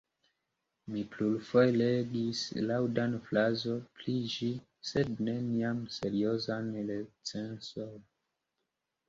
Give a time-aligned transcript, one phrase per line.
[0.93, 4.49] Mi plurfoje legis laŭdan frazon pri ĝi,
[4.93, 7.95] sed neniam seriozan recenzon.